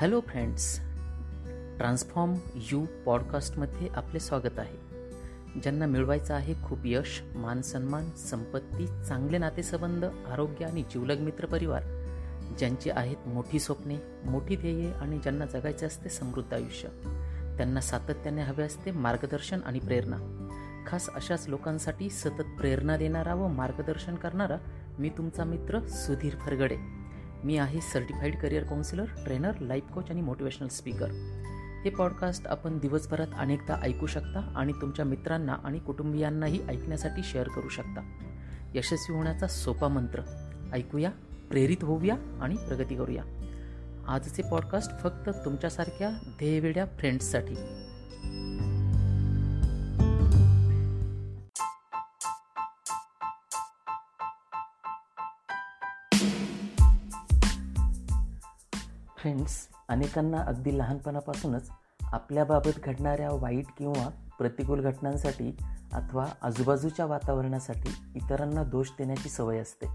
[0.00, 0.80] Hello friends
[1.78, 4.76] transform you पॉडकास्टमध्ये आपले स्वागत आहे.
[5.60, 11.82] ज्यांना मिळवायचं आहे खूप यश मान सन्मान संपत्ती चांगले नातेसंबंध आरोग्य आणि जीवलग मित्र परिवार.
[12.58, 16.88] ज्यांची आहेत मोठी स्वप्ने मोठी ध्येये आणि ज्यांना जगायचे असते समृद्ध आयुष्य.
[17.56, 20.48] त्यांना सातत्याने हवे असते मार्गदर्शन आणि प्रेरणा.
[20.86, 24.56] खास अशाच लोकांसाठी सतत प्रेरणा देणारा व मार्गदर्शन करणारा
[24.98, 26.95] मी तुमचा मित्र सुधीर फरगडे.
[27.46, 31.06] मी आहे certified career counsellor trainer life coach आणि मोटिवेशनल स्पीकर
[31.84, 37.68] हे पॉडकास्ट आपण दिवसभरात अनेकदा ऐकू शकता आणि तुमच्या मित्रांना आणि कुटुंबियांनाही ऐकण्यासाठी शेअर करू
[37.68, 38.18] शकता.
[38.74, 40.20] यशस्वी होण्याचा सोपा मंत्र.
[40.72, 41.10] ऐकूया
[41.50, 43.22] प्रेरित होऊया आणि प्रगती करूया.
[44.08, 47.54] आजचे पॉडकास्ट फक्त तुमच्यासारख्या ध्येयवेड्या फ्रेंड्ससाठी
[59.46, 61.70] फ्रेंड्स अनेकांना अगदी लहानपणापासूनच
[62.02, 65.56] आपल्याबाबत घडणाऱ्या वाईट किंवा प्रतिकूल घटनांसाठी
[65.92, 69.86] अथवा आजूबाजूच्या वातावरणासाठी इतरांना दोष देण्याची सवय असते.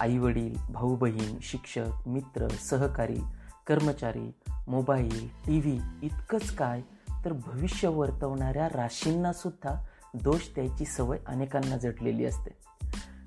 [0.00, 3.20] आईवडील भाऊ बहीण शिक्षक मित्र सहकारी
[3.66, 4.32] कर्मचारी
[4.68, 6.80] मोबाईल टी व्ही इतकंच काय
[7.24, 12.50] तर भविष्य वर्तवणाऱ्या राशींनासुद्धा दोष द्यायची सवय अनेकांना जडलेली असते.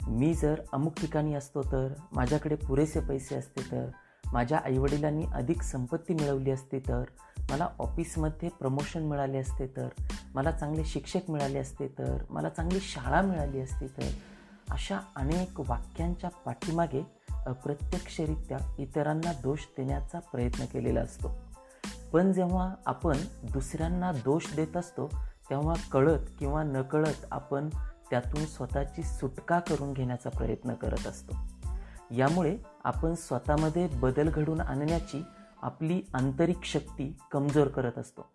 [0.08, 3.86] मी जर अमुक ठिकाणी असतो तर माझ्याकडे पुरेसे पैसे असते तर
[4.33, 7.03] माझ्या आईवडिलांनी अधिक संपत्ती मिळवली असती तर
[7.49, 9.87] मला ऑफिसमध्ये प्रमोशन मिळाले असते तर
[10.35, 14.09] मला चांगले शिक्षक मिळाले असते तर मला चांगली शाळा मिळाली असती तर
[14.69, 17.02] अशा अनेक वाक्यांच्या पाठीमागे
[17.45, 21.31] अप्रत्यक्षरित्या इतरांना दोष देण्याचा प्रयत्न केलेला असतो.
[22.13, 23.17] पण जेव्हा आपण
[23.53, 25.07] दुसऱ्यांना दोष देत असतो
[25.49, 27.69] तेव्हा कळत किंवा नकळत आपण
[28.09, 31.35] त्यातून स्वतःची सुटका करून घेण्याचा प्रयत्न करत असतो.
[32.12, 35.23] यामुळे आपण स्वतःमध्ये बदल घडून आणण्याची
[35.62, 38.26] आपली आंतरिक शक्ती कमजोर करत असतो.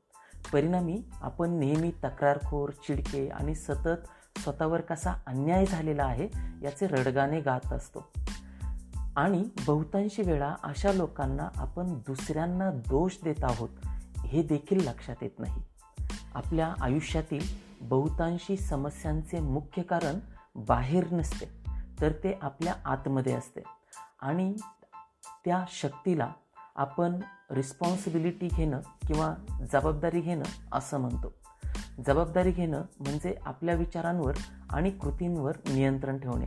[0.53, 6.29] परिणामी आपण नेहमी तक्रारखोर चिडके आणि सतत स्वतःवर कसा अन्याय झालेला आहे
[6.63, 8.13] याचे रडगाणे गात असतो.
[9.17, 13.69] आणि बहुतांशी वेळा अशा लोकांना आपण दुसऱ्यांना दोष देत आहोत
[14.19, 15.63] हे देखील लक्षात येत नाही.
[16.35, 17.45] आपल्या आयुष्यातील
[17.81, 20.19] बहुतांशी समस्यांचे मुख्य कारण
[20.55, 21.66] बाहेर नसते.
[22.01, 23.61] तर ते आपल्या आतमध्ये असते.
[24.21, 24.55] आणि
[25.45, 26.33] त्या शक्तीला
[26.77, 27.21] आपण
[27.51, 29.35] रिस्पॉन्सिबिलिटी घेणं किंवा
[29.73, 31.35] जबाबदारी घेणं असं म्हणतो.
[32.07, 34.35] जबाबदारी घेणं म्हणजे आपल्या विचारांवर
[34.71, 36.47] आणि कृतींवर नियंत्रण ठेवणे.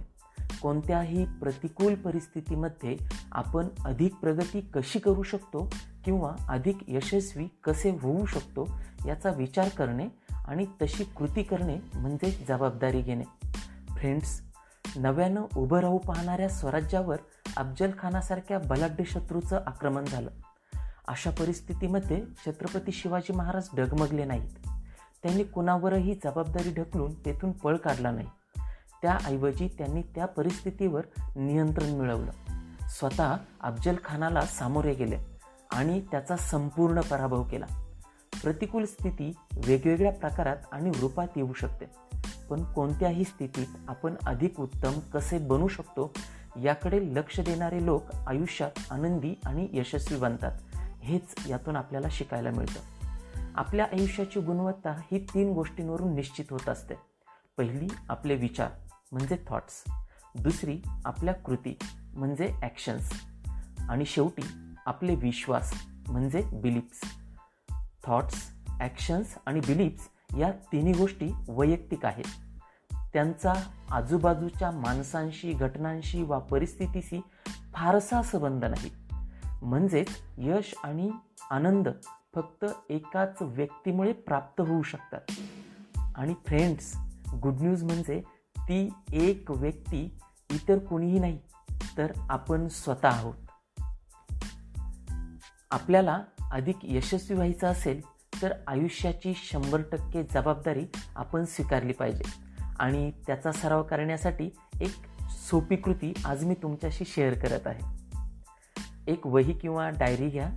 [0.62, 2.98] कोणत्याही प्रतिकूल परिस्थितीमध्ये
[3.32, 5.70] आपण अधिक प्रगती कशी करू शकतो
[6.06, 8.70] किंवा अधिक यशस्वी कसे होऊ शकतो
[9.06, 10.08] याचा विचार करणे
[10.46, 13.24] आणि तशी कृती करणे म्हणजे जबाबदारी घेणे.
[13.98, 14.49] फ्रेंड्स
[14.96, 17.18] नव्यानं उभं राहू पाहणाऱ्या स्वराज्यावर
[17.58, 20.30] अफजल खानासारख्या बलाढ्य शत्रूचं आक्रमण झालं.
[21.08, 24.68] अशा परिस्थितीमध्ये छत्रपती शिवाजी महाराज डगमगले नाहीत.
[25.24, 28.28] त्यांनी कुणावरही जबाबदारी ढकलून तेथून पळ काढला नाही.
[29.02, 31.02] त्याऐवजी त्यांनी त्या परिस्थितीवर
[31.36, 32.32] नियंत्रण मिळवलं.
[32.88, 35.18] स्वतः अफजल खानाला सामोरे गेले
[35.72, 37.66] आणि त्याचा संपूर्ण पराभव केला.
[38.44, 39.34] प्रतिकूल स्थिती
[39.66, 41.86] वेगवेगळ्या प्रकारात आणि रूपात येऊ शकते.
[42.50, 46.14] पण कोणत्याही स्थितीत आपण अधिक उत्तम कसे बनू शकतो
[46.64, 50.52] याकडे लक्ष देणारे लोक आयुष्यात आनंदी आणि यशस्वी बनतात.
[51.02, 52.80] हेच यातून आपल्याला शिकायला मिळतं.
[53.56, 56.94] आपल्या आयुष्याची गुणवत्ता ही तीन गोष्टींवरून निश्चित होत असते.
[57.58, 58.70] पहिली आपले विचार
[59.12, 59.84] म्हणजे थॉट्स
[60.36, 61.78] दुसरी आपल्या कृती
[62.14, 63.12] म्हणजे ॲक्शन्स
[63.90, 64.42] आणि शेवटी
[64.86, 65.74] आपले विश्वास
[66.08, 67.02] म्हणजे बिलीप्स
[68.04, 70.04] थॉट्स ॲक्शन्स आणि बिलीप्स
[70.38, 72.26] या तिन्ही गोष्टी वैयक्तिक आहेत.
[73.14, 73.54] त्यांचा
[73.92, 77.22] आजूबाजूच्या माणसांशी घटनांशी वा परिस्थितीशी
[77.74, 78.92] फारसा संबंध नाही.
[79.62, 80.08] म्हणजेच
[80.38, 81.12] यश आणि
[81.52, 81.88] आनंद
[82.36, 85.22] फक्त एकाच व्यक्तीमुळे प्राप्त होऊ शकतात.
[86.16, 86.98] आणि फ्रेंड्स
[87.42, 88.24] गुड न्यूज म्हणजे
[88.58, 90.18] ती एक व्यक्ती
[90.52, 91.40] इतर कोणीही नाही
[91.98, 93.36] तर आपण स्वतः आहोत.
[95.72, 102.24] आपल्याला अधिक यशस्वी व्हायचं असेल तर आयुष्याची शंभर टक्के जबाबदारी आपण स्वीकारली पाहिजे.
[102.80, 104.50] आणि त्याचा सराव करण्यासाठी
[104.82, 104.92] एक
[105.32, 108.00] सोपी कृती आज मी तुमच्याशी शेअर करत आहे.
[109.08, 110.50] एक वही किंवा डायरी घ्या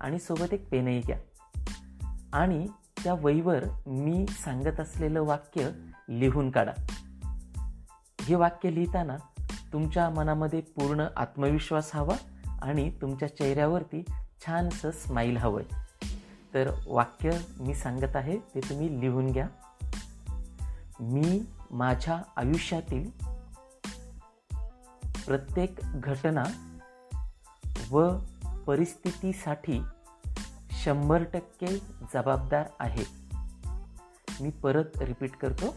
[0.00, 1.18] आणि सोबत एक पेनही घ्या.
[2.32, 2.66] आणि
[3.04, 5.70] त्या वहीवर मी सांगत असलेलं वाक्य
[6.08, 6.72] लिहून काढा.
[8.20, 9.16] हे वाक्य लिहिताना
[9.72, 12.14] तुमच्या मनामध्ये पूर्ण आत्मविश्वास हवा
[12.62, 14.02] आणि तुमच्या चेहऱ्यावरती
[14.46, 15.87] छानसं स्माईल हवं आहे
[16.54, 17.30] तर वाक्य
[17.60, 19.48] मी सांगत आहे ते तुम्ही लिहून घ्या.
[21.00, 23.10] मी माझ्या आयुष्यातील
[25.26, 26.44] प्रत्येक घटना
[27.90, 28.16] व
[28.66, 29.80] परिस्थितीसाठी
[30.84, 31.78] शंभर टक्के
[32.14, 33.04] जबाबदार आहे.
[34.40, 35.76] मी परत रिपीट करतो.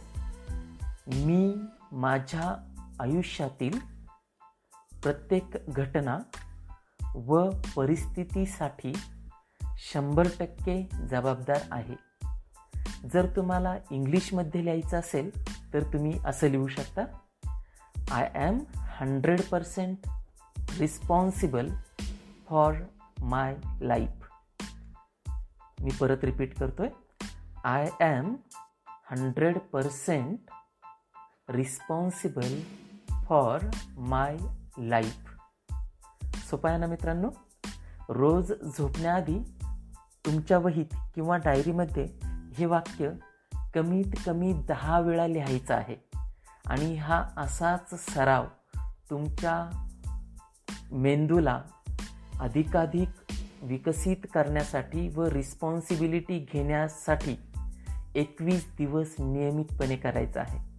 [1.07, 1.53] मी
[1.91, 3.79] माझ्या आयुष्यातील
[5.03, 6.17] प्रत्येक घटना
[7.15, 8.93] व परिस्थितीसाठी
[9.81, 11.95] शंभर टक्के जबाबदार आहे.
[13.13, 15.29] जर तुम्हाला इंग्लिशमध्ये लिहायचं असेल
[15.73, 17.01] तर तुम्ही असं लिहू शकता
[18.11, 20.07] I am hundred percent
[20.79, 21.69] responsible
[22.49, 22.73] for
[23.21, 24.27] my life
[25.81, 26.89] मी परत रिपीट करतोय
[27.63, 28.35] I am
[29.11, 30.51] hundred percent
[31.49, 32.59] responsible
[33.25, 33.59] for
[33.97, 34.37] my
[34.77, 35.29] life
[36.49, 37.29] सोपा आहे ना मित्रांनो
[38.09, 39.39] रोज झोपण्याआधी
[40.25, 40.85] तुमच्या वहीत
[41.15, 42.07] किंवा डायरीमध्ये
[42.53, 43.09] हे वाक्य
[43.73, 45.95] कमीत कमी दहा वेळा लिहायचं आहे.
[46.65, 48.45] आणि हा असाच सराव
[49.09, 49.87] तुमच्या
[50.91, 51.61] मेंदूला
[52.39, 53.09] अधिकाधिक
[53.61, 57.35] विकसित करण्यासाठी व रिस्पॉन्सिबिलिटी घेण्यासाठी
[58.15, 60.71] एकवीस दिवस नियमितपणे करायचा आहे.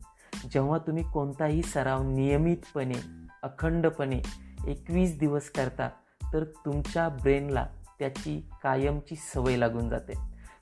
[0.49, 3.00] जेव्हा तुम्ही कोणताही सराव नियमितपणे
[3.43, 4.23] अखंडपणे
[4.67, 5.89] एकवीस दिवस करता
[6.33, 7.67] तर तुमच्या ब्रेनला
[8.02, 10.12] त्याची कायमची सवय लागून जाते.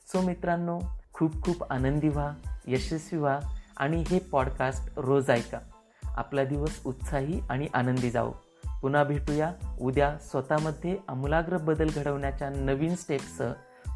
[0.07, 0.79] सो मित्रांनो
[1.13, 2.33] खूप खूप आनंदी व्हा
[2.67, 3.39] यशस्वी व्हा
[3.77, 5.59] आणि हे पॉडकास्ट रोज ऐका.
[6.05, 8.33] आपला दिवस उत्साही आणि आनंदी जावो.
[8.83, 13.53] पुन्हा भेटूया उद्या स्वतःमध्ये आमूलाग्र बदल घडवण्याच्या नवीन स्टेप्ससह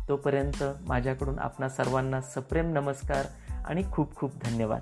[0.08, 3.26] तोपर्यंत माझ्याकडून आपणा सर्वांना सप्रेम नमस्कार
[3.66, 4.80] आणि खूप खूप धन्यवाद.